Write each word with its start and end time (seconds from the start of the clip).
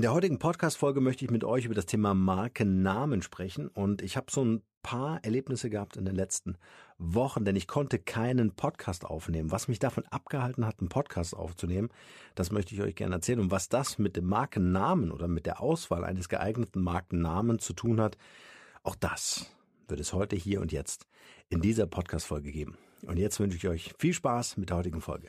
In 0.00 0.02
der 0.02 0.14
heutigen 0.14 0.38
Podcast-Folge 0.38 1.02
möchte 1.02 1.26
ich 1.26 1.30
mit 1.30 1.44
euch 1.44 1.66
über 1.66 1.74
das 1.74 1.84
Thema 1.84 2.14
Markennamen 2.14 3.20
sprechen 3.20 3.68
und 3.68 4.00
ich 4.00 4.16
habe 4.16 4.30
so 4.30 4.42
ein 4.42 4.62
paar 4.82 5.22
Erlebnisse 5.22 5.68
gehabt 5.68 5.98
in 5.98 6.06
den 6.06 6.14
letzten 6.14 6.56
Wochen, 6.96 7.44
denn 7.44 7.54
ich 7.54 7.68
konnte 7.68 7.98
keinen 7.98 8.52
Podcast 8.52 9.04
aufnehmen. 9.04 9.50
Was 9.50 9.68
mich 9.68 9.78
davon 9.78 10.06
abgehalten 10.06 10.64
hat, 10.64 10.80
einen 10.80 10.88
Podcast 10.88 11.36
aufzunehmen, 11.36 11.90
das 12.34 12.50
möchte 12.50 12.74
ich 12.74 12.80
euch 12.80 12.94
gerne 12.94 13.16
erzählen. 13.16 13.40
Und 13.40 13.50
was 13.50 13.68
das 13.68 13.98
mit 13.98 14.16
dem 14.16 14.24
Markennamen 14.24 15.12
oder 15.12 15.28
mit 15.28 15.44
der 15.44 15.60
Auswahl 15.60 16.02
eines 16.02 16.30
geeigneten 16.30 16.80
Markennamen 16.80 17.58
zu 17.58 17.74
tun 17.74 18.00
hat, 18.00 18.16
auch 18.82 18.94
das 18.94 19.54
wird 19.86 20.00
es 20.00 20.14
heute 20.14 20.34
hier 20.34 20.62
und 20.62 20.72
jetzt 20.72 21.08
in 21.50 21.60
dieser 21.60 21.86
Podcast-Folge 21.86 22.52
geben. 22.52 22.78
Und 23.02 23.18
jetzt 23.18 23.38
wünsche 23.38 23.58
ich 23.58 23.68
euch 23.68 23.92
viel 23.98 24.14
Spaß 24.14 24.56
mit 24.56 24.70
der 24.70 24.78
heutigen 24.78 25.02
Folge. 25.02 25.28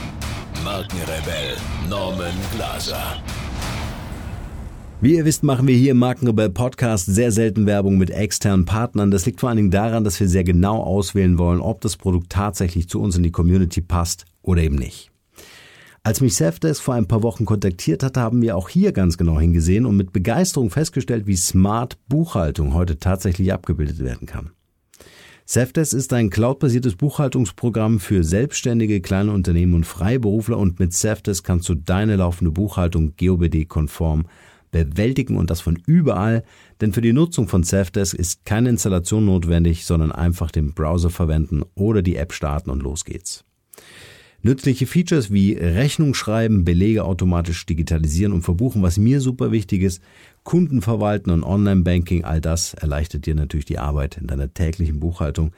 Markenrebell 0.63 1.55
Norman 1.89 2.33
Glaser. 2.55 3.21
Wie 5.01 5.15
ihr 5.15 5.25
wisst, 5.25 5.41
machen 5.41 5.67
wir 5.67 5.75
hier 5.75 5.91
im 5.91 5.97
Markenrebell 5.97 6.51
Podcast 6.51 7.07
sehr 7.07 7.31
selten 7.31 7.65
Werbung 7.65 7.97
mit 7.97 8.11
externen 8.11 8.65
Partnern. 8.65 9.09
Das 9.09 9.25
liegt 9.25 9.39
vor 9.39 9.49
allen 9.49 9.55
Dingen 9.55 9.71
daran, 9.71 10.03
dass 10.03 10.19
wir 10.19 10.29
sehr 10.29 10.43
genau 10.43 10.83
auswählen 10.83 11.39
wollen, 11.39 11.61
ob 11.61 11.81
das 11.81 11.97
Produkt 11.97 12.31
tatsächlich 12.31 12.87
zu 12.87 13.01
uns 13.01 13.15
in 13.15 13.23
die 13.23 13.31
Community 13.31 13.81
passt 13.81 14.25
oder 14.43 14.61
eben 14.61 14.75
nicht. 14.75 15.11
Als 16.03 16.21
mich 16.21 16.35
Safdesk 16.35 16.83
vor 16.83 16.93
ein 16.93 17.07
paar 17.07 17.23
Wochen 17.23 17.45
kontaktiert 17.45 18.03
hat, 18.03 18.17
haben 18.17 18.41
wir 18.43 18.55
auch 18.55 18.69
hier 18.69 18.91
ganz 18.91 19.17
genau 19.17 19.39
hingesehen 19.39 19.87
und 19.87 19.97
mit 19.97 20.13
Begeisterung 20.13 20.69
festgestellt, 20.69 21.25
wie 21.25 21.37
smart 21.37 21.97
Buchhaltung 22.07 22.75
heute 22.75 22.99
tatsächlich 22.99 23.51
abgebildet 23.51 23.99
werden 23.99 24.27
kann. 24.27 24.51
Safdesk 25.45 25.93
ist 25.93 26.13
ein 26.13 26.29
cloudbasiertes 26.29 26.95
Buchhaltungsprogramm 26.95 27.99
für 27.99 28.23
selbstständige 28.23 29.01
kleine 29.01 29.31
Unternehmen 29.31 29.73
und 29.73 29.85
Freiberufler 29.85 30.57
und 30.57 30.79
mit 30.79 30.93
Safdesk 30.93 31.45
kannst 31.45 31.67
du 31.67 31.75
deine 31.75 32.15
laufende 32.15 32.51
Buchhaltung 32.51 33.13
GOBD-konform 33.17 34.25
bewältigen 34.71 35.37
und 35.37 35.49
das 35.49 35.61
von 35.61 35.77
überall, 35.85 36.43
denn 36.79 36.93
für 36.93 37.01
die 37.01 37.13
Nutzung 37.13 37.47
von 37.47 37.63
Safdesk 37.63 38.13
ist 38.13 38.45
keine 38.45 38.69
Installation 38.69 39.25
notwendig, 39.25 39.85
sondern 39.85 40.11
einfach 40.11 40.51
den 40.51 40.73
Browser 40.73 41.09
verwenden 41.09 41.63
oder 41.75 42.01
die 42.01 42.15
App 42.15 42.31
starten 42.33 42.69
und 42.69 42.81
los 42.81 43.03
geht's. 43.03 43.43
Nützliche 44.43 44.87
Features 44.87 45.31
wie 45.31 45.53
Rechnung 45.53 46.15
schreiben, 46.15 46.65
Belege 46.65 47.05
automatisch 47.05 47.63
digitalisieren 47.65 48.33
und 48.33 48.41
verbuchen, 48.41 48.81
was 48.81 48.97
mir 48.97 49.21
super 49.21 49.51
wichtig 49.51 49.83
ist, 49.83 50.01
Kunden 50.43 50.81
verwalten 50.81 51.29
und 51.29 51.43
Online-Banking, 51.43 52.23
all 52.23 52.41
das 52.41 52.73
erleichtert 52.73 53.27
dir 53.27 53.35
natürlich 53.35 53.65
die 53.65 53.77
Arbeit 53.77 54.17
in 54.17 54.25
deiner 54.25 54.51
täglichen 54.51 54.99
Buchhaltung. 54.99 55.51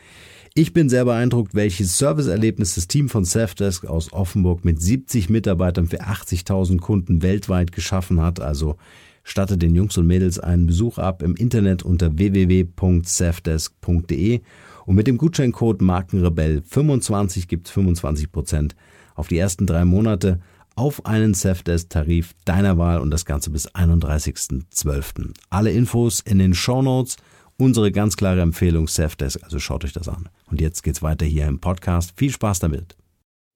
Ich 0.54 0.74
bin 0.74 0.90
sehr 0.90 1.06
beeindruckt, 1.06 1.56
welches 1.56 1.98
Serviceerlebnis 1.98 2.76
das 2.76 2.88
Team 2.88 3.08
von 3.10 3.26
Safdesk 3.26 3.86
aus 3.86 4.14
Offenburg 4.14 4.64
mit 4.66 4.80
70 4.82 5.30
Mitarbeitern 5.30 5.88
für 5.88 6.02
80.000 6.02 6.80
Kunden 6.80 7.24
weltweit 7.24 7.72
geschaffen 7.72 8.22
hat. 8.22 8.40
Also 8.40 8.76
statte 9.24 9.58
den 9.58 9.74
Jungs 9.74 9.98
und 9.98 10.06
Mädels 10.06 10.38
einen 10.40 10.68
Besuch 10.68 11.00
ab 11.00 11.24
im 11.24 11.36
Internet 11.36 11.82
unter 11.84 12.18
www.safdesk.de 12.18 14.42
und 14.86 14.96
mit 14.96 15.08
dem 15.08 15.18
Gutscheincode 15.18 15.82
Markenrebell25 15.82 17.48
gibt's 17.48 17.72
25 17.72 18.32
Prozent 18.32 18.76
auf 19.16 19.28
die 19.28 19.38
ersten 19.38 19.66
drei 19.66 19.86
Monate 19.86 20.40
auf 20.76 21.06
einen 21.06 21.34
Safdesk-Tarif 21.34 22.34
deiner 22.46 22.78
Wahl 22.78 23.00
und 23.00 23.12
das 23.12 23.26
Ganze 23.26 23.50
bis 23.52 23.70
31.12. 23.70 25.34
Alle 25.50 25.72
Infos 25.72 26.20
in 26.20 26.40
den 26.40 26.54
Show 26.54 26.82
Notes. 26.82 27.18
Unsere 27.58 27.92
ganz 27.92 28.18
klare 28.18 28.42
Empfehlung 28.42 28.88
Safdesk, 28.88 29.44
also 29.44 29.60
schaut 29.60 29.86
euch 29.86 29.94
das 29.94 30.10
an. 30.10 30.28
Und 30.50 30.60
jetzt 30.60 30.82
geht's 30.82 31.04
weiter 31.04 31.26
hier 31.26 31.46
im 31.46 31.60
Podcast. 31.60 32.14
Viel 32.16 32.32
Spaß 32.32 32.60
damit. 32.60 32.98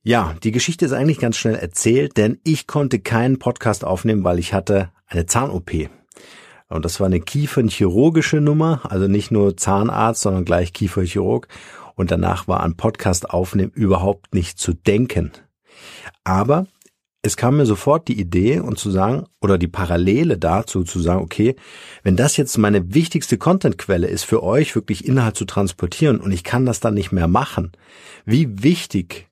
Ja, 0.04 0.36
die 0.44 0.52
Geschichte 0.52 0.86
ist 0.86 0.94
eigentlich 0.94 1.20
ganz 1.20 1.36
schnell 1.36 1.56
erzählt, 1.56 2.16
denn 2.16 2.40
ich 2.44 2.68
konnte 2.68 3.00
keinen 3.00 3.40
Podcast 3.40 3.84
aufnehmen, 3.84 4.24
weil 4.24 4.38
ich 4.38 4.54
hatte 4.54 4.92
eine 5.08 5.26
Zahn-OP. 5.26 5.90
Und 6.70 6.84
das 6.84 7.00
war 7.00 7.08
eine 7.08 7.22
kiefernchirurgische 7.22 8.42
Nummer, 8.42 8.82
also 8.90 9.08
nicht 9.08 9.32
nur 9.32 9.56
Zahnarzt, 9.56 10.22
sondern 10.22 10.46
gleich 10.46 10.74
Kieferchirurg. 10.74 11.48
Und 11.96 12.12
danach 12.12 12.48
war 12.48 12.60
an 12.62 12.76
Podcast 12.76 13.30
aufnehmen 13.30 13.72
überhaupt 13.74 14.34
nicht 14.34 14.60
zu 14.60 14.74
denken. 14.74 15.32
Aber 16.24 16.68
es 17.24 17.36
kam 17.36 17.58
mir 17.58 17.66
sofort 17.66 18.08
die 18.08 18.20
Idee 18.20 18.60
und 18.60 18.78
zu 18.78 18.92
sagen, 18.92 19.26
oder 19.42 19.58
die 19.58 19.68
Parallele 19.68 20.38
dazu 20.38 20.84
zu 20.84 21.00
sagen, 21.00 21.22
okay, 21.22 21.56
wenn 22.04 22.16
das 22.16 22.38
jetzt 22.38 22.58
meine 22.58 22.94
wichtigste 22.94 23.38
Contentquelle 23.38 24.08
ist 24.08 24.24
für 24.24 24.44
euch, 24.44 24.76
wirklich 24.76 25.06
Inhalt 25.06 25.36
zu 25.36 25.46
transportieren 25.46 26.20
und 26.20 26.32
ich 26.32 26.44
kann 26.44 26.66
das 26.66 26.80
dann 26.80 26.94
nicht 26.94 27.12
mehr 27.12 27.28
machen, 27.28 27.72
wie 28.26 28.64
wichtig, 28.64 29.28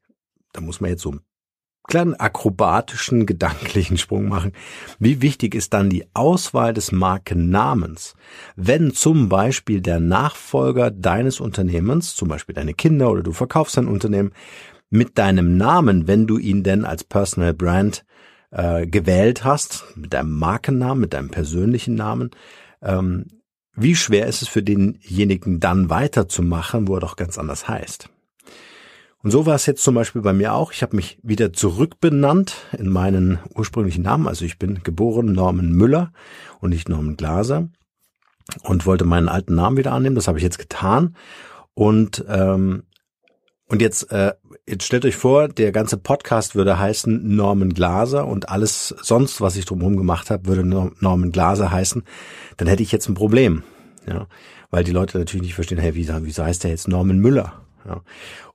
da 0.51 0.61
muss 0.61 0.81
man 0.81 0.89
jetzt 0.89 1.03
so 1.03 1.11
einen 1.11 1.21
kleinen 1.87 2.15
akrobatischen, 2.15 3.25
gedanklichen 3.25 3.97
Sprung 3.97 4.27
machen, 4.27 4.51
wie 4.99 5.21
wichtig 5.21 5.55
ist 5.55 5.73
dann 5.73 5.89
die 5.89 6.05
Auswahl 6.13 6.73
des 6.73 6.91
Markennamens, 6.91 8.15
wenn 8.55 8.93
zum 8.93 9.29
Beispiel 9.29 9.81
der 9.81 9.99
Nachfolger 9.99 10.91
deines 10.91 11.39
Unternehmens, 11.39 12.15
zum 12.15 12.27
Beispiel 12.27 12.55
deine 12.55 12.73
Kinder 12.73 13.11
oder 13.11 13.23
du 13.23 13.31
verkaufst 13.31 13.77
dein 13.77 13.87
Unternehmen, 13.87 14.31
mit 14.89 15.17
deinem 15.17 15.57
Namen, 15.57 16.07
wenn 16.07 16.27
du 16.27 16.37
ihn 16.37 16.63
denn 16.63 16.85
als 16.85 17.03
Personal 17.03 17.53
Brand 17.53 18.05
äh, 18.51 18.87
gewählt 18.87 19.43
hast, 19.43 19.83
mit 19.95 20.13
deinem 20.13 20.37
Markennamen, 20.37 21.01
mit 21.01 21.13
deinem 21.13 21.29
persönlichen 21.29 21.95
Namen, 21.95 22.31
ähm, 22.81 23.25
wie 23.75 23.95
schwer 23.95 24.27
ist 24.27 24.41
es 24.41 24.47
für 24.47 24.63
denjenigen 24.63 25.59
dann 25.59 25.89
weiterzumachen, 25.89 26.87
wo 26.87 26.95
er 26.95 27.01
doch 27.01 27.17
ganz 27.17 27.37
anders 27.37 27.67
heißt. 27.67 28.09
Und 29.25 29.31
so 29.31 29.47
war 29.47 29.55
es 29.55 29.65
jetzt 29.65 29.83
zum 29.83 29.95
Beispiel 29.95 30.21
bei 30.21 30.33
mir 30.33 30.53
auch. 30.53 30.71
Ich 30.71 30.83
habe 30.83 30.95
mich 30.95 31.17
wieder 31.23 31.51
zurückbenannt 31.51 32.57
in 32.77 32.87
meinen 32.87 33.39
ursprünglichen 33.55 34.03
Namen. 34.03 34.27
Also 34.27 34.45
ich 34.45 34.59
bin 34.59 34.83
geboren 34.83 35.31
Norman 35.31 35.71
Müller 35.71 36.13
und 36.59 36.69
nicht 36.69 36.89
Norman 36.89 37.17
Glaser 37.17 37.67
und 38.61 38.85
wollte 38.85 39.03
meinen 39.03 39.27
alten 39.27 39.55
Namen 39.55 39.77
wieder 39.77 39.93
annehmen. 39.93 40.13
Das 40.15 40.27
habe 40.27 40.37
ich 40.37 40.43
jetzt 40.43 40.59
getan. 40.59 41.15
Und 41.73 42.23
ähm, 42.29 42.83
und 43.67 43.81
jetzt, 43.81 44.11
äh, 44.11 44.33
jetzt 44.67 44.85
stellt 44.85 45.05
euch 45.05 45.15
vor, 45.15 45.47
der 45.47 45.71
ganze 45.71 45.97
Podcast 45.97 46.53
würde 46.53 46.77
heißen 46.77 47.35
Norman 47.35 47.73
Glaser 47.73 48.27
und 48.27 48.49
alles 48.49 48.89
sonst, 49.01 49.41
was 49.41 49.55
ich 49.55 49.65
drumherum 49.65 49.97
gemacht 49.97 50.29
habe, 50.29 50.45
würde 50.45 50.63
Norman 50.63 51.31
Glaser 51.31 51.71
heißen. 51.71 52.03
Dann 52.57 52.67
hätte 52.67 52.83
ich 52.83 52.91
jetzt 52.91 53.09
ein 53.09 53.15
Problem, 53.15 53.63
ja, 54.07 54.27
weil 54.69 54.83
die 54.83 54.91
Leute 54.91 55.17
natürlich 55.17 55.47
nicht 55.47 55.55
verstehen, 55.55 55.79
hey, 55.79 55.95
wie, 55.95 56.07
wieso 56.07 56.43
heißt 56.43 56.63
der 56.63 56.69
jetzt 56.69 56.87
Norman 56.87 57.17
Müller? 57.17 57.65
Ja. 57.85 58.01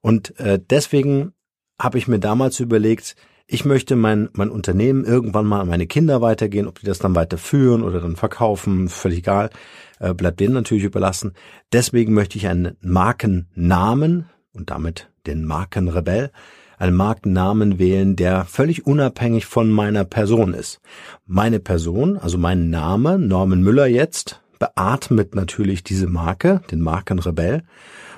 Und 0.00 0.38
äh, 0.38 0.58
deswegen 0.58 1.32
habe 1.80 1.98
ich 1.98 2.08
mir 2.08 2.18
damals 2.18 2.60
überlegt, 2.60 3.16
ich 3.52 3.64
möchte 3.64 3.96
mein, 3.96 4.28
mein 4.32 4.50
Unternehmen 4.50 5.04
irgendwann 5.04 5.46
mal 5.46 5.60
an 5.60 5.68
meine 5.68 5.88
Kinder 5.88 6.20
weitergehen, 6.20 6.68
ob 6.68 6.78
die 6.78 6.86
das 6.86 7.00
dann 7.00 7.16
weiterführen 7.16 7.82
oder 7.82 8.00
dann 8.00 8.14
verkaufen, 8.14 8.88
völlig 8.88 9.18
egal, 9.18 9.50
äh, 9.98 10.14
bleibt 10.14 10.38
denen 10.38 10.54
natürlich 10.54 10.84
überlassen. 10.84 11.32
Deswegen 11.72 12.14
möchte 12.14 12.38
ich 12.38 12.46
einen 12.46 12.76
Markennamen 12.80 14.26
und 14.52 14.70
damit 14.70 15.10
den 15.26 15.44
Markenrebell, 15.44 16.30
einen 16.78 16.96
Markennamen 16.96 17.78
wählen, 17.78 18.14
der 18.14 18.44
völlig 18.44 18.86
unabhängig 18.86 19.46
von 19.46 19.68
meiner 19.70 20.04
Person 20.04 20.54
ist. 20.54 20.80
Meine 21.26 21.58
Person, 21.58 22.18
also 22.18 22.38
mein 22.38 22.70
Name, 22.70 23.18
Norman 23.18 23.62
Müller 23.62 23.86
jetzt, 23.86 24.40
beatmet 24.60 25.34
natürlich 25.34 25.82
diese 25.82 26.06
Marke, 26.06 26.62
den 26.70 26.80
Markenrebell, 26.80 27.64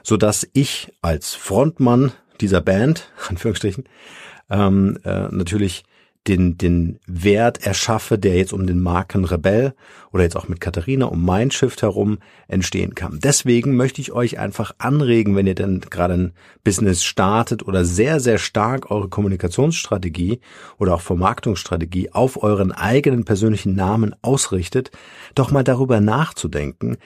so 0.02 0.16
dass 0.16 0.48
ich 0.52 0.92
als 1.02 1.34
Frontmann 1.34 2.12
dieser 2.40 2.60
Band, 2.60 3.10
Anführungsstrichen, 3.28 3.84
ähm, 4.50 4.98
äh, 5.04 5.28
natürlich 5.30 5.84
den, 6.28 6.56
den 6.56 7.00
Wert 7.06 7.66
erschaffe, 7.66 8.16
der 8.16 8.36
jetzt 8.36 8.52
um 8.52 8.66
den 8.66 8.80
Marken 8.80 9.24
Rebell 9.24 9.74
oder 10.12 10.22
jetzt 10.22 10.36
auch 10.36 10.46
mit 10.46 10.60
Katharina 10.60 11.06
um 11.06 11.24
mein 11.24 11.50
Schiff 11.50 11.80
herum 11.82 12.18
entstehen 12.46 12.94
kann. 12.94 13.18
Deswegen 13.20 13.74
möchte 13.76 14.00
ich 14.00 14.12
euch 14.12 14.38
einfach 14.38 14.72
anregen, 14.78 15.34
wenn 15.34 15.48
ihr 15.48 15.56
denn 15.56 15.80
gerade 15.80 16.14
ein 16.14 16.32
Business 16.62 17.02
startet 17.02 17.66
oder 17.66 17.84
sehr, 17.84 18.20
sehr 18.20 18.38
stark 18.38 18.90
eure 18.90 19.08
Kommunikationsstrategie 19.08 20.40
oder 20.78 20.94
auch 20.94 21.00
Vermarktungsstrategie 21.00 22.12
auf 22.12 22.40
euren 22.42 22.70
eigenen 22.70 23.24
persönlichen 23.24 23.74
Namen 23.74 24.14
ausrichtet, 24.22 24.92
doch 25.34 25.50
mal 25.50 25.64
darüber 25.64 26.00
nachzudenken, 26.00 26.98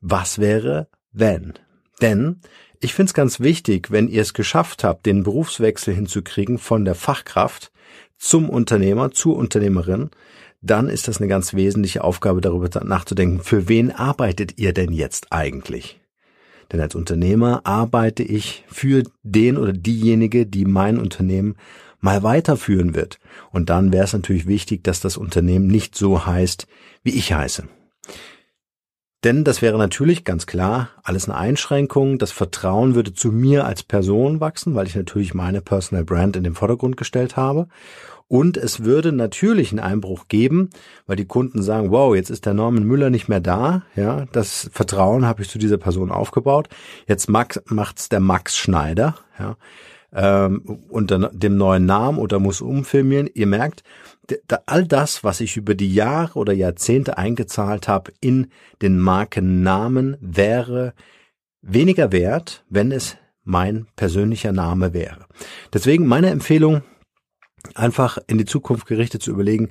was 0.00 0.38
wäre, 0.38 0.88
wenn? 1.12 1.54
Denn 2.00 2.40
ich 2.80 2.94
finde 2.94 3.10
es 3.10 3.14
ganz 3.14 3.40
wichtig, 3.40 3.90
wenn 3.90 4.08
ihr 4.08 4.22
es 4.22 4.34
geschafft 4.34 4.84
habt, 4.84 5.06
den 5.06 5.22
Berufswechsel 5.22 5.94
hinzukriegen 5.94 6.58
von 6.58 6.84
der 6.84 6.94
Fachkraft 6.94 7.72
zum 8.16 8.48
Unternehmer, 8.48 9.10
zur 9.10 9.36
Unternehmerin, 9.36 10.10
dann 10.62 10.88
ist 10.88 11.08
das 11.08 11.18
eine 11.18 11.28
ganz 11.28 11.54
wesentliche 11.54 12.04
Aufgabe, 12.04 12.40
darüber 12.40 12.68
nachzudenken, 12.84 13.40
für 13.40 13.68
wen 13.68 13.90
arbeitet 13.90 14.58
ihr 14.58 14.72
denn 14.72 14.92
jetzt 14.92 15.32
eigentlich? 15.32 16.00
Denn 16.72 16.80
als 16.80 16.94
Unternehmer 16.94 17.62
arbeite 17.64 18.22
ich 18.22 18.64
für 18.68 19.02
den 19.22 19.56
oder 19.56 19.72
diejenige, 19.72 20.46
die 20.46 20.64
mein 20.64 20.98
Unternehmen 20.98 21.56
mal 22.00 22.22
weiterführen 22.22 22.94
wird. 22.94 23.18
Und 23.50 23.70
dann 23.70 23.92
wäre 23.92 24.04
es 24.04 24.12
natürlich 24.12 24.46
wichtig, 24.46 24.84
dass 24.84 25.00
das 25.00 25.16
Unternehmen 25.16 25.66
nicht 25.66 25.96
so 25.96 26.26
heißt, 26.26 26.66
wie 27.02 27.10
ich 27.10 27.32
heiße. 27.32 27.64
Denn 29.22 29.44
das 29.44 29.60
wäre 29.60 29.76
natürlich 29.76 30.24
ganz 30.24 30.46
klar 30.46 30.88
alles 31.02 31.28
eine 31.28 31.36
Einschränkung. 31.36 32.18
Das 32.18 32.32
Vertrauen 32.32 32.94
würde 32.94 33.12
zu 33.12 33.30
mir 33.30 33.66
als 33.66 33.82
Person 33.82 34.40
wachsen, 34.40 34.74
weil 34.74 34.86
ich 34.86 34.96
natürlich 34.96 35.34
meine 35.34 35.60
Personal 35.60 36.04
Brand 36.04 36.36
in 36.36 36.44
den 36.44 36.54
Vordergrund 36.54 36.96
gestellt 36.96 37.36
habe. 37.36 37.68
Und 38.28 38.56
es 38.56 38.84
würde 38.84 39.12
natürlich 39.12 39.72
einen 39.72 39.80
Einbruch 39.80 40.28
geben, 40.28 40.70
weil 41.06 41.16
die 41.16 41.26
Kunden 41.26 41.62
sagen, 41.62 41.90
wow, 41.90 42.14
jetzt 42.14 42.30
ist 42.30 42.46
der 42.46 42.54
Norman 42.54 42.84
Müller 42.84 43.10
nicht 43.10 43.28
mehr 43.28 43.40
da. 43.40 43.82
Ja, 43.96 44.24
das 44.32 44.70
Vertrauen 44.72 45.26
habe 45.26 45.42
ich 45.42 45.50
zu 45.50 45.58
dieser 45.58 45.78
Person 45.78 46.12
aufgebaut. 46.12 46.68
Jetzt 47.08 47.28
macht's 47.28 48.08
der 48.08 48.20
Max 48.20 48.56
Schneider. 48.56 49.16
Ja, 49.38 49.56
ähm, 50.12 50.62
unter 50.88 51.30
dem 51.30 51.56
neuen 51.56 51.86
Namen 51.86 52.18
oder 52.18 52.38
muss 52.38 52.60
umfilmieren. 52.60 53.28
Ihr 53.32 53.46
merkt, 53.46 53.82
all 54.66 54.86
das, 54.86 55.24
was 55.24 55.40
ich 55.40 55.56
über 55.56 55.74
die 55.74 55.92
Jahre 55.92 56.38
oder 56.38 56.52
Jahrzehnte 56.52 57.18
eingezahlt 57.18 57.88
habe 57.88 58.12
in 58.20 58.48
den 58.82 58.98
Markennamen, 58.98 60.16
wäre 60.20 60.94
weniger 61.62 62.12
wert, 62.12 62.64
wenn 62.68 62.92
es 62.92 63.16
mein 63.42 63.86
persönlicher 63.96 64.52
Name 64.52 64.92
wäre. 64.92 65.26
Deswegen 65.72 66.06
meine 66.06 66.30
Empfehlung, 66.30 66.82
einfach 67.74 68.18
in 68.26 68.38
die 68.38 68.44
Zukunft 68.44 68.86
gerichtet 68.86 69.22
zu 69.22 69.30
überlegen, 69.30 69.70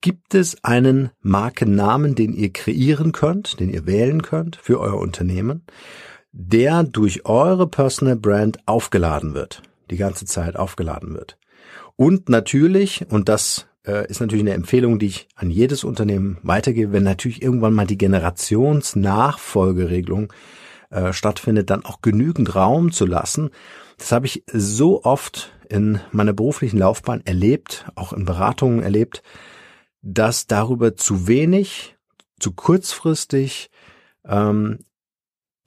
gibt 0.00 0.34
es 0.34 0.62
einen 0.62 1.10
Markennamen, 1.22 2.14
den 2.14 2.34
ihr 2.34 2.52
kreieren 2.52 3.12
könnt, 3.12 3.58
den 3.58 3.70
ihr 3.70 3.86
wählen 3.86 4.22
könnt 4.22 4.56
für 4.56 4.78
euer 4.78 4.98
Unternehmen, 4.98 5.64
der 6.36 6.82
durch 6.82 7.26
eure 7.26 7.68
Personal 7.68 8.16
Brand 8.16 8.58
aufgeladen 8.66 9.34
wird, 9.34 9.62
die 9.90 9.96
ganze 9.96 10.26
Zeit 10.26 10.56
aufgeladen 10.56 11.14
wird. 11.14 11.38
Und 11.94 12.28
natürlich, 12.28 13.06
und 13.08 13.28
das 13.28 13.68
äh, 13.86 14.08
ist 14.08 14.18
natürlich 14.20 14.42
eine 14.42 14.54
Empfehlung, 14.54 14.98
die 14.98 15.06
ich 15.06 15.28
an 15.36 15.48
jedes 15.48 15.84
Unternehmen 15.84 16.38
weitergebe, 16.42 16.92
wenn 16.92 17.04
natürlich 17.04 17.40
irgendwann 17.40 17.72
mal 17.72 17.86
die 17.86 17.98
Generationsnachfolgeregelung 17.98 20.32
äh, 20.90 21.12
stattfindet, 21.12 21.70
dann 21.70 21.84
auch 21.84 22.00
genügend 22.02 22.56
Raum 22.56 22.90
zu 22.90 23.06
lassen. 23.06 23.50
Das 23.96 24.10
habe 24.10 24.26
ich 24.26 24.42
so 24.52 25.04
oft 25.04 25.52
in 25.68 26.00
meiner 26.10 26.32
beruflichen 26.32 26.78
Laufbahn 26.78 27.22
erlebt, 27.24 27.86
auch 27.94 28.12
in 28.12 28.24
Beratungen 28.24 28.82
erlebt, 28.82 29.22
dass 30.02 30.48
darüber 30.48 30.96
zu 30.96 31.28
wenig, 31.28 31.94
zu 32.40 32.50
kurzfristig 32.50 33.70
ähm, 34.26 34.80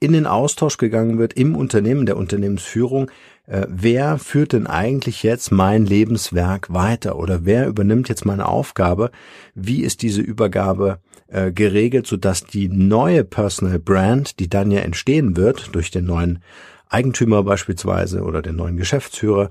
in 0.00 0.12
den 0.12 0.26
Austausch 0.26 0.76
gegangen 0.76 1.18
wird 1.18 1.32
im 1.34 1.56
Unternehmen, 1.56 2.06
der 2.06 2.16
Unternehmensführung, 2.16 3.10
äh, 3.46 3.66
wer 3.68 4.18
führt 4.18 4.52
denn 4.52 4.66
eigentlich 4.66 5.22
jetzt 5.22 5.50
mein 5.50 5.86
Lebenswerk 5.86 6.72
weiter 6.72 7.16
oder 7.18 7.44
wer 7.44 7.66
übernimmt 7.66 8.08
jetzt 8.08 8.24
meine 8.24 8.46
Aufgabe? 8.46 9.10
Wie 9.54 9.82
ist 9.82 10.02
diese 10.02 10.20
Übergabe 10.20 10.98
äh, 11.28 11.52
geregelt, 11.52 12.06
sodass 12.06 12.44
die 12.44 12.68
neue 12.68 13.24
Personal 13.24 13.78
Brand, 13.78 14.38
die 14.38 14.48
dann 14.48 14.70
ja 14.70 14.80
entstehen 14.80 15.36
wird 15.36 15.74
durch 15.74 15.90
den 15.90 16.04
neuen 16.04 16.42
Eigentümer 16.88 17.42
beispielsweise 17.42 18.22
oder 18.22 18.40
den 18.42 18.56
neuen 18.56 18.76
Geschäftsführer, 18.76 19.50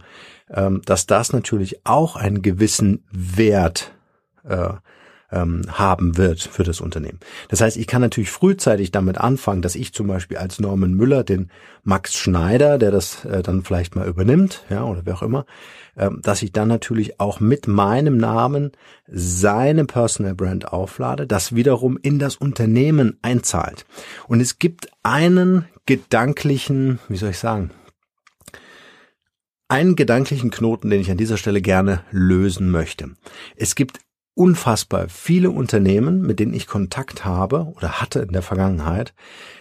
ähm, 0.49 0.81
dass 0.85 1.05
das 1.07 1.33
natürlich 1.33 1.85
auch 1.85 2.15
einen 2.15 2.41
gewissen 2.41 3.03
Wert 3.11 3.93
äh, 4.43 4.69
ähm, 5.31 5.63
haben 5.69 6.17
wird 6.17 6.41
für 6.41 6.63
das 6.63 6.79
Unternehmen. 6.81 7.19
Das 7.49 7.61
heißt, 7.61 7.77
ich 7.77 7.87
kann 7.87 8.01
natürlich 8.01 8.29
frühzeitig 8.29 8.91
damit 8.91 9.17
anfangen, 9.17 9.61
dass 9.61 9.75
ich 9.75 9.93
zum 9.93 10.07
Beispiel 10.07 10.37
als 10.37 10.59
Norman 10.59 10.93
Müller 10.93 11.23
den 11.23 11.51
Max 11.83 12.15
Schneider, 12.15 12.77
der 12.77 12.91
das 12.91 13.25
äh, 13.25 13.43
dann 13.43 13.63
vielleicht 13.63 13.95
mal 13.95 14.07
übernimmt, 14.07 14.63
ja, 14.69 14.83
oder 14.83 15.01
wer 15.05 15.15
auch 15.15 15.23
immer, 15.23 15.45
ähm, 15.97 16.21
dass 16.23 16.41
ich 16.41 16.51
dann 16.51 16.67
natürlich 16.67 17.19
auch 17.19 17.39
mit 17.39 17.67
meinem 17.67 18.17
Namen 18.17 18.71
seine 19.07 19.85
Personal 19.85 20.35
Brand 20.35 20.71
auflade, 20.71 21.27
das 21.27 21.55
wiederum 21.55 21.97
in 22.01 22.19
das 22.19 22.35
Unternehmen 22.35 23.17
einzahlt. 23.21 23.85
Und 24.27 24.39
es 24.39 24.59
gibt 24.59 24.89
einen 25.03 25.65
gedanklichen, 25.85 26.99
wie 27.09 27.17
soll 27.17 27.31
ich 27.31 27.39
sagen, 27.39 27.71
einen 29.69 29.95
gedanklichen 29.95 30.49
Knoten, 30.49 30.89
den 30.89 31.01
ich 31.01 31.11
an 31.11 31.17
dieser 31.17 31.37
Stelle 31.37 31.61
gerne 31.61 32.01
lösen 32.11 32.69
möchte. 32.69 33.11
Es 33.57 33.75
gibt 33.75 33.99
unfassbar 34.37 35.09
viele 35.09 35.49
Unternehmen, 35.49 36.21
mit 36.21 36.39
denen 36.39 36.53
ich 36.53 36.67
Kontakt 36.67 37.25
habe 37.25 37.73
oder 37.75 37.99
hatte 37.99 38.19
in 38.19 38.33
der 38.33 38.43
Vergangenheit, 38.43 39.13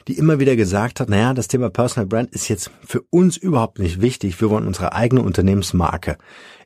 die 0.07 0.19
immer 0.19 0.39
wieder 0.39 0.55
gesagt 0.55 1.01
hat, 1.01 1.09
naja, 1.09 1.33
das 1.33 1.49
Thema 1.49 1.71
Personal 1.71 2.07
Brand 2.07 2.31
ist 2.33 2.49
jetzt 2.49 2.71
für 2.85 3.01
uns 3.09 3.37
überhaupt 3.39 3.79
nicht 3.79 4.03
wichtig. 4.03 4.39
Wir 4.41 4.51
wollen 4.51 4.67
unsere 4.67 4.93
eigene 4.93 5.23
Unternehmensmarke 5.23 6.19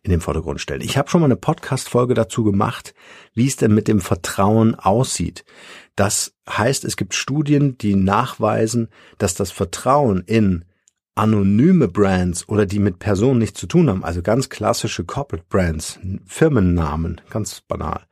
in 0.03 0.11
den 0.11 0.21
Vordergrund 0.21 0.61
stellen. 0.61 0.81
Ich 0.81 0.99
habe 0.99 1.09
schon 1.09 1.21
mal 1.21 1.27
eine 1.27 1.37
Podcast-Folge 1.37 2.15
dazu 2.15 2.43
gemacht, 2.43 2.95
wie 3.35 3.47
es 3.47 3.57
denn 3.57 3.73
mit 3.73 3.87
dem 3.87 4.01
Vertrauen 4.01 4.75
aussieht. 4.75 5.45
Das 5.95 6.35
heißt, 6.49 6.85
es 6.85 6.97
gibt 6.97 7.15
Studien, 7.15 7.79
die 7.79 7.95
nachweisen, 7.95 8.89
dass 9.19 9.35
das 9.35 9.53
Vertrauen 9.53 10.25
in 10.27 10.65
anonyme 11.15 11.89
Brands 11.89 12.49
oder 12.49 12.67
die 12.67 12.79
mit 12.79 12.99
Personen 12.99 13.39
nichts 13.39 13.61
zu 13.61 13.67
tun 13.67 13.89
haben, 13.89 14.05
also 14.05 14.23
ganz 14.23 14.49
klassische 14.49 15.05
Corporate 15.05 15.47
Brands, 15.49 15.99
Firmennamen, 16.27 17.21
ganz 17.31 17.61
banal, 17.63 18.03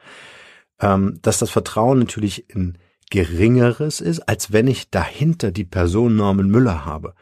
ähm, 0.80 1.18
dass 1.22 1.38
das 1.38 1.50
Vertrauen 1.50 2.00
natürlich 2.00 2.46
ein 2.54 2.78
geringeres 3.10 4.00
ist, 4.00 4.20
als 4.28 4.52
wenn 4.52 4.66
ich 4.66 4.90
dahinter 4.90 5.50
die 5.50 5.64
Person 5.64 6.16
Norman 6.16 6.48
Müller 6.48 6.84
habe. 6.84 7.14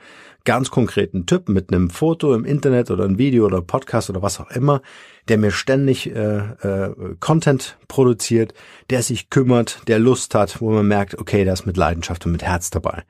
Ganz 0.44 0.70
konkreten 0.70 1.26
Typ 1.26 1.49
mit 1.49 1.73
einem 1.73 1.90
Foto 1.90 2.34
im 2.34 2.44
Internet 2.44 2.90
oder 2.90 3.05
ein 3.05 3.19
Video 3.19 3.46
oder 3.46 3.62
Podcast 3.62 4.11
oder 4.11 4.22
was 4.22 4.38
auch 4.38 4.50
immer, 4.50 4.81
der 5.29 5.38
mir 5.38 5.50
ständig 5.50 6.14
äh, 6.14 6.38
äh, 6.38 6.94
Content 7.19 7.79
produziert, 7.88 8.55
der 8.90 9.02
sich 9.02 9.29
kümmert, 9.29 9.81
der 9.88 9.99
Lust 9.99 10.34
hat, 10.37 10.61
wo 10.61 10.70
man 10.70 10.87
merkt, 10.87 11.19
okay, 11.19 11.44
der 11.44 11.55
ist 11.55 11.67
mit 11.67 11.76
Leidenschaft 11.76 12.26
und 12.26 12.32
mit 12.32 12.44
Herz 12.44 12.70
dabei. 12.70 13.02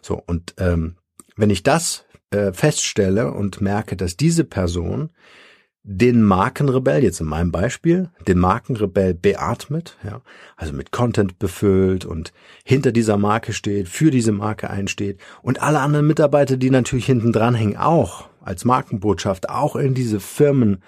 So 0.00 0.22
und 0.24 0.54
ähm, 0.58 0.96
wenn 1.36 1.50
ich 1.50 1.62
das 1.62 2.05
äh, 2.30 2.52
feststelle 2.52 3.32
und 3.32 3.60
merke, 3.60 3.96
dass 3.96 4.16
diese 4.16 4.44
Person 4.44 5.10
den 5.88 6.24
Markenrebell, 6.24 7.04
jetzt 7.04 7.20
in 7.20 7.28
meinem 7.28 7.52
Beispiel, 7.52 8.10
den 8.26 8.38
Markenrebell 8.38 9.14
beatmet, 9.14 9.96
ja, 10.04 10.20
also 10.56 10.72
mit 10.72 10.90
Content 10.90 11.38
befüllt 11.38 12.04
und 12.04 12.32
hinter 12.64 12.90
dieser 12.90 13.16
Marke 13.16 13.52
steht, 13.52 13.88
für 13.88 14.10
diese 14.10 14.32
Marke 14.32 14.68
einsteht 14.68 15.20
und 15.42 15.62
alle 15.62 15.78
anderen 15.78 16.08
Mitarbeiter, 16.08 16.56
die 16.56 16.70
natürlich 16.70 17.06
hinten 17.06 17.32
dranhängen, 17.32 17.76
auch 17.76 18.28
als 18.40 18.64
Markenbotschaft, 18.64 19.48
auch 19.48 19.76
in 19.76 19.94
diese 19.94 20.18
Firmenmarke 20.18 20.80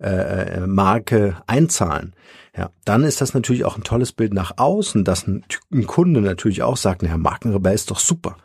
äh, 0.00 0.62
äh, 0.62 0.66
Marke 0.66 1.42
einzahlen. 1.46 2.14
Ja, 2.58 2.70
dann 2.84 3.04
ist 3.04 3.20
das 3.20 3.34
natürlich 3.34 3.64
auch 3.64 3.76
ein 3.76 3.84
tolles 3.84 4.10
Bild 4.10 4.34
nach 4.34 4.54
außen, 4.56 5.04
dass 5.04 5.28
ein, 5.28 5.44
ein 5.72 5.86
Kunde 5.86 6.20
natürlich 6.20 6.64
auch 6.64 6.76
sagt, 6.76 7.04
Herr 7.04 7.16
Markenrebell 7.16 7.72
ist 7.72 7.92
doch 7.92 8.00
super. 8.00 8.36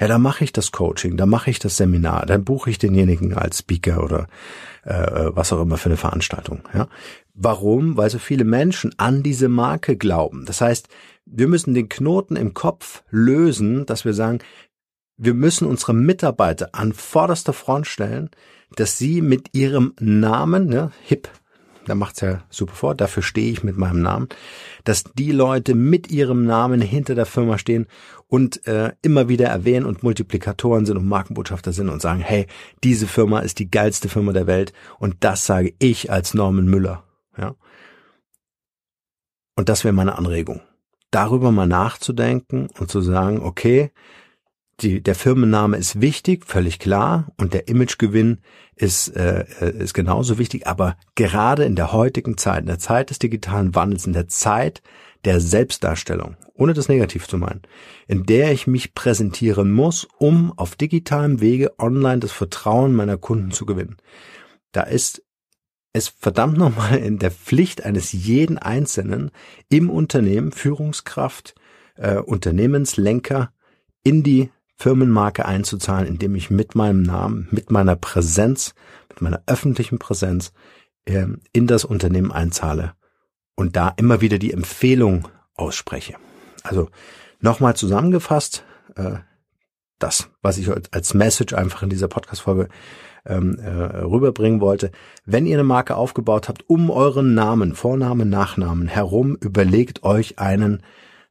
Ja, 0.00 0.08
da 0.08 0.18
mache 0.18 0.42
ich 0.42 0.52
das 0.52 0.72
Coaching, 0.72 1.16
da 1.16 1.24
mache 1.24 1.50
ich 1.50 1.60
das 1.60 1.76
Seminar, 1.76 2.26
dann 2.26 2.44
buche 2.44 2.70
ich 2.70 2.78
denjenigen 2.78 3.32
als 3.32 3.60
Speaker 3.60 4.02
oder 4.02 4.26
äh, 4.82 5.30
was 5.36 5.52
auch 5.52 5.62
immer 5.62 5.76
für 5.76 5.88
eine 5.88 5.96
Veranstaltung. 5.96 6.62
Ja, 6.74 6.88
warum? 7.32 7.96
Weil 7.96 8.10
so 8.10 8.18
viele 8.18 8.42
Menschen 8.42 8.92
an 8.96 9.22
diese 9.22 9.48
Marke 9.48 9.96
glauben. 9.96 10.46
Das 10.46 10.60
heißt, 10.60 10.88
wir 11.24 11.46
müssen 11.46 11.72
den 11.72 11.88
Knoten 11.88 12.34
im 12.34 12.54
Kopf 12.54 13.04
lösen, 13.10 13.86
dass 13.86 14.04
wir 14.04 14.14
sagen, 14.14 14.40
wir 15.16 15.34
müssen 15.34 15.68
unsere 15.68 15.94
Mitarbeiter 15.94 16.70
an 16.72 16.92
vorderster 16.92 17.52
Front 17.52 17.86
stellen, 17.86 18.30
dass 18.74 18.98
sie 18.98 19.20
mit 19.20 19.54
ihrem 19.54 19.94
Namen, 20.00 20.66
ne, 20.66 20.90
HIP 21.04 21.28
da 21.90 21.96
macht's 21.96 22.20
ja 22.20 22.44
super 22.50 22.74
vor, 22.74 22.94
dafür 22.94 23.24
stehe 23.24 23.50
ich 23.50 23.64
mit 23.64 23.76
meinem 23.76 24.00
Namen, 24.00 24.28
dass 24.84 25.02
die 25.02 25.32
Leute 25.32 25.74
mit 25.74 26.08
ihrem 26.08 26.44
Namen 26.44 26.80
hinter 26.80 27.16
der 27.16 27.26
Firma 27.26 27.58
stehen 27.58 27.88
und 28.28 28.64
äh, 28.68 28.92
immer 29.02 29.28
wieder 29.28 29.48
erwähnen 29.48 29.86
und 29.86 30.04
Multiplikatoren 30.04 30.86
sind 30.86 30.96
und 30.96 31.08
Markenbotschafter 31.08 31.72
sind 31.72 31.88
und 31.88 32.00
sagen, 32.00 32.20
hey, 32.20 32.46
diese 32.84 33.08
Firma 33.08 33.40
ist 33.40 33.58
die 33.58 33.72
geilste 33.72 34.08
Firma 34.08 34.32
der 34.32 34.46
Welt 34.46 34.72
und 35.00 35.16
das 35.20 35.46
sage 35.46 35.74
ich 35.80 36.12
als 36.12 36.32
Norman 36.32 36.66
Müller. 36.66 37.02
Ja. 37.36 37.56
Und 39.56 39.68
das 39.68 39.82
wäre 39.82 39.92
meine 39.92 40.16
Anregung. 40.16 40.60
Darüber 41.10 41.50
mal 41.50 41.66
nachzudenken 41.66 42.68
und 42.78 42.88
zu 42.88 43.00
sagen, 43.00 43.42
okay, 43.42 43.90
die, 44.82 45.02
der 45.02 45.14
Firmenname 45.14 45.76
ist 45.76 46.00
wichtig, 46.00 46.46
völlig 46.46 46.78
klar, 46.78 47.32
und 47.36 47.54
der 47.54 47.68
Imagegewinn 47.68 48.38
ist, 48.76 49.08
äh, 49.08 49.44
ist 49.78 49.94
genauso 49.94 50.38
wichtig, 50.38 50.66
aber 50.66 50.96
gerade 51.14 51.64
in 51.64 51.76
der 51.76 51.92
heutigen 51.92 52.38
Zeit, 52.38 52.60
in 52.60 52.66
der 52.66 52.78
Zeit 52.78 53.10
des 53.10 53.18
digitalen 53.18 53.74
Wandels, 53.74 54.06
in 54.06 54.12
der 54.12 54.28
Zeit 54.28 54.82
der 55.24 55.40
Selbstdarstellung, 55.40 56.36
ohne 56.54 56.72
das 56.72 56.88
negativ 56.88 57.28
zu 57.28 57.36
meinen, 57.36 57.62
in 58.08 58.24
der 58.24 58.52
ich 58.52 58.66
mich 58.66 58.94
präsentieren 58.94 59.70
muss, 59.70 60.08
um 60.18 60.52
auf 60.56 60.76
digitalem 60.76 61.40
Wege 61.40 61.78
online 61.78 62.20
das 62.20 62.32
Vertrauen 62.32 62.94
meiner 62.94 63.18
Kunden 63.18 63.50
zu 63.50 63.66
gewinnen. 63.66 63.98
Da 64.72 64.82
ist 64.82 65.22
es 65.92 66.08
verdammt 66.08 66.56
nochmal 66.56 66.98
in 66.98 67.18
der 67.18 67.30
Pflicht 67.30 67.84
eines 67.84 68.12
jeden 68.12 68.58
Einzelnen 68.58 69.30
im 69.68 69.90
Unternehmen, 69.90 70.52
Führungskraft, 70.52 71.54
äh, 71.96 72.16
Unternehmenslenker, 72.16 73.52
in 74.02 74.22
die 74.22 74.50
Firmenmarke 74.80 75.44
einzuzahlen, 75.44 76.08
indem 76.08 76.34
ich 76.34 76.48
mit 76.48 76.74
meinem 76.74 77.02
Namen, 77.02 77.48
mit 77.50 77.70
meiner 77.70 77.96
Präsenz, 77.96 78.74
mit 79.10 79.20
meiner 79.20 79.42
öffentlichen 79.46 79.98
Präsenz 79.98 80.52
äh, 81.04 81.26
in 81.52 81.66
das 81.66 81.84
Unternehmen 81.84 82.32
einzahle 82.32 82.94
und 83.56 83.76
da 83.76 83.92
immer 83.98 84.22
wieder 84.22 84.38
die 84.38 84.54
Empfehlung 84.54 85.28
ausspreche. 85.54 86.14
Also 86.62 86.88
nochmal 87.40 87.76
zusammengefasst, 87.76 88.64
äh, 88.96 89.16
das, 89.98 90.30
was 90.40 90.56
ich 90.56 90.70
als 90.92 91.12
Message 91.12 91.52
einfach 91.52 91.82
in 91.82 91.90
dieser 91.90 92.08
Podcast-Folge 92.08 92.68
ähm, 93.26 93.58
äh, 93.58 93.68
rüberbringen 93.68 94.62
wollte. 94.62 94.92
Wenn 95.26 95.44
ihr 95.44 95.56
eine 95.56 95.64
Marke 95.64 95.94
aufgebaut 95.96 96.48
habt, 96.48 96.70
um 96.70 96.88
euren 96.88 97.34
Namen, 97.34 97.74
Vornamen, 97.74 98.30
Nachnamen 98.30 98.88
herum, 98.88 99.36
überlegt 99.36 100.04
euch 100.04 100.38
einen 100.38 100.82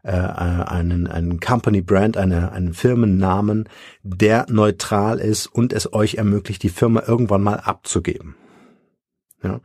äh, 0.03 0.11
einen, 0.11 1.07
einen 1.07 1.39
Company 1.39 1.81
Brand, 1.81 2.17
eine, 2.17 2.51
einen 2.51 2.73
Firmennamen, 2.73 3.67
der 4.03 4.45
neutral 4.49 5.19
ist 5.19 5.47
und 5.47 5.73
es 5.73 5.91
euch 5.93 6.15
ermöglicht, 6.15 6.63
die 6.63 6.69
Firma 6.69 7.03
irgendwann 7.05 7.43
mal 7.43 7.57
abzugeben. 7.57 8.35
Ja. 9.43 9.61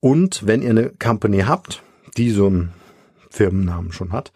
Und 0.00 0.46
wenn 0.46 0.62
ihr 0.62 0.70
eine 0.70 0.90
Company 0.90 1.40
habt, 1.40 1.82
die 2.16 2.30
so 2.30 2.46
einen 2.46 2.72
Firmennamen 3.30 3.92
schon 3.92 4.12
hat, 4.12 4.32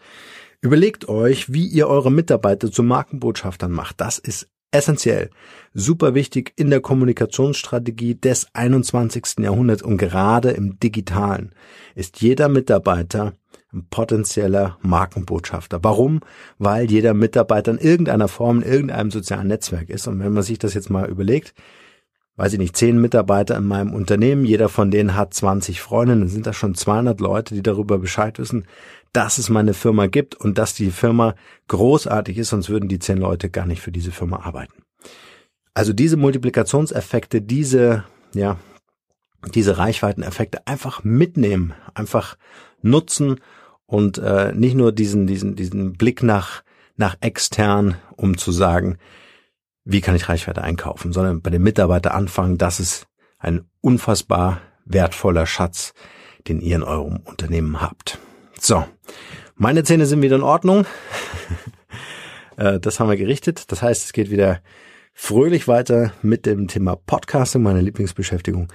überlegt 0.61 1.07
euch, 1.09 1.51
wie 1.51 1.67
ihr 1.67 1.87
eure 1.87 2.11
Mitarbeiter 2.11 2.71
zu 2.71 2.83
Markenbotschaftern 2.83 3.71
macht. 3.71 4.01
Das 4.01 4.17
ist 4.17 4.49
essentiell, 4.71 5.29
super 5.73 6.13
wichtig 6.15 6.53
in 6.55 6.69
der 6.69 6.81
Kommunikationsstrategie 6.81 8.15
des 8.15 8.47
21. 8.53 9.39
Jahrhunderts 9.39 9.83
und 9.83 9.97
gerade 9.97 10.51
im 10.51 10.79
digitalen 10.79 11.53
ist 11.95 12.21
jeder 12.21 12.49
Mitarbeiter 12.49 13.33
ein 13.75 13.87
potenzieller 13.89 14.77
Markenbotschafter. 14.81 15.83
Warum? 15.83 16.21
Weil 16.57 16.89
jeder 16.89 17.13
Mitarbeiter 17.13 17.71
in 17.71 17.77
irgendeiner 17.77 18.27
Form 18.27 18.61
in 18.61 18.71
irgendeinem 18.71 19.11
sozialen 19.11 19.47
Netzwerk 19.47 19.89
ist. 19.89 20.07
Und 20.07 20.19
wenn 20.19 20.33
man 20.33 20.43
sich 20.43 20.57
das 20.57 20.73
jetzt 20.73 20.89
mal 20.89 21.09
überlegt, 21.09 21.53
weiß 22.37 22.53
ich 22.53 22.59
nicht, 22.59 22.75
zehn 22.75 22.99
Mitarbeiter 22.99 23.55
in 23.57 23.65
meinem 23.65 23.93
Unternehmen, 23.93 24.45
jeder 24.45 24.69
von 24.69 24.91
denen 24.91 25.15
hat 25.15 25.33
20 25.33 25.81
Freunde, 25.81 26.17
dann 26.17 26.27
sind 26.27 26.45
das 26.45 26.55
schon 26.55 26.75
200 26.75 27.19
Leute, 27.19 27.53
die 27.53 27.63
darüber 27.63 27.97
Bescheid 27.97 28.39
wissen, 28.39 28.65
dass 29.13 29.37
es 29.37 29.49
meine 29.49 29.73
Firma 29.73 30.07
gibt 30.07 30.35
und 30.35 30.57
dass 30.57 30.73
die 30.73 30.91
Firma 30.91 31.35
großartig 31.67 32.37
ist, 32.37 32.49
sonst 32.49 32.69
würden 32.69 32.89
die 32.89 32.99
zehn 32.99 33.17
Leute 33.17 33.49
gar 33.49 33.65
nicht 33.65 33.81
für 33.81 33.91
diese 33.91 34.11
Firma 34.11 34.41
arbeiten. 34.45 34.73
Also 35.73 35.93
diese 35.93 36.17
Multiplikationseffekte, 36.17 37.41
diese, 37.41 38.03
ja, 38.33 38.57
diese 39.53 39.77
Reichweiteneffekte 39.77 40.67
einfach 40.67 41.03
mitnehmen, 41.03 41.73
einfach 41.93 42.37
nutzen 42.81 43.39
und 43.85 44.17
äh, 44.17 44.51
nicht 44.53 44.75
nur 44.75 44.91
diesen, 44.91 45.27
diesen, 45.27 45.55
diesen 45.55 45.93
Blick 45.93 46.23
nach, 46.23 46.63
nach 46.95 47.15
extern, 47.21 47.95
um 48.15 48.37
zu 48.37 48.51
sagen, 48.51 48.97
wie 49.83 50.01
kann 50.01 50.15
ich 50.15 50.27
Reichweite 50.27 50.63
einkaufen, 50.63 51.13
sondern 51.13 51.41
bei 51.41 51.51
den 51.51 51.61
Mitarbeitern 51.61 52.13
anfangen, 52.13 52.57
das 52.57 52.79
ist 52.79 53.07
ein 53.37 53.65
unfassbar 53.81 54.61
wertvoller 54.85 55.45
Schatz, 55.45 55.93
den 56.47 56.59
ihr 56.59 56.77
in 56.77 56.83
eurem 56.83 57.17
Unternehmen 57.17 57.81
habt. 57.81 58.19
So, 58.59 58.85
meine 59.55 59.83
Zähne 59.83 60.05
sind 60.05 60.21
wieder 60.21 60.35
in 60.35 60.43
Ordnung. 60.43 60.85
Äh, 62.57 62.79
das 62.79 63.01
haben 63.01 63.09
wir 63.09 63.17
gerichtet. 63.17 63.69
Das 63.73 63.81
heißt, 63.81 64.05
es 64.05 64.13
geht 64.13 64.31
wieder 64.31 64.61
fröhlich 65.13 65.67
weiter 65.67 66.13
mit 66.21 66.45
dem 66.45 66.69
Thema 66.69 66.95
Podcasting, 66.95 67.61
meine 67.61 67.81
Lieblingsbeschäftigung. 67.81 68.71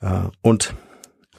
Äh, 0.00 0.28
und 0.40 0.76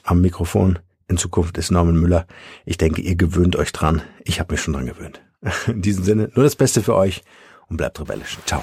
am 0.02 0.20
Mikrofon 0.20 0.78
in 1.08 1.18
Zukunft 1.18 1.56
ist 1.58 1.70
Norman 1.70 1.96
Müller. 1.96 2.26
Ich 2.64 2.78
denke, 2.78 3.00
ihr 3.00 3.16
gewöhnt 3.16 3.56
euch 3.56 3.72
dran. 3.72 4.02
Ich 4.24 4.40
habe 4.40 4.52
mich 4.52 4.60
schon 4.60 4.74
dran 4.74 4.86
gewöhnt. 4.86 5.20
In 5.66 5.82
diesem 5.82 6.04
Sinne, 6.04 6.30
nur 6.34 6.44
das 6.44 6.56
Beste 6.56 6.82
für 6.82 6.94
euch 6.94 7.22
und 7.68 7.76
bleibt 7.76 8.00
rebellisch. 8.00 8.38
Ciao. 8.46 8.62